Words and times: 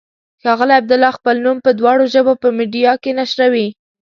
ښاغلی 0.41 0.73
عبدالله 0.81 1.15
خپل 1.17 1.35
نوم 1.45 1.57
په 1.65 1.71
دواړو 1.79 2.03
ژبو 2.13 2.33
په 2.41 2.47
میډیا 2.57 2.93
کې 3.03 3.11
نشروي. 3.19 3.67